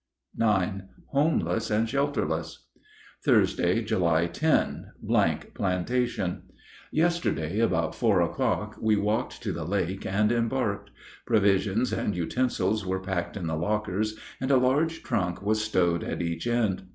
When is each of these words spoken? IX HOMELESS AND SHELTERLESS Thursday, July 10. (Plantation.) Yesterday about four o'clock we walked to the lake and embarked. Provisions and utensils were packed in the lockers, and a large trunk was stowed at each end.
IX 0.35 0.81
HOMELESS 1.11 1.69
AND 1.69 1.87
SHELTERLESS 1.87 2.65
Thursday, 3.23 3.83
July 3.83 4.25
10. 4.25 4.87
(Plantation.) 5.55 6.41
Yesterday 6.91 7.59
about 7.59 7.93
four 7.93 8.19
o'clock 8.19 8.77
we 8.81 8.95
walked 8.95 9.43
to 9.43 9.51
the 9.51 9.63
lake 9.63 10.03
and 10.07 10.31
embarked. 10.31 10.89
Provisions 11.27 11.93
and 11.93 12.15
utensils 12.15 12.83
were 12.83 12.99
packed 12.99 13.37
in 13.37 13.45
the 13.45 13.55
lockers, 13.55 14.17
and 14.39 14.49
a 14.49 14.57
large 14.57 15.03
trunk 15.03 15.43
was 15.43 15.63
stowed 15.63 16.03
at 16.03 16.23
each 16.23 16.47
end. 16.47 16.87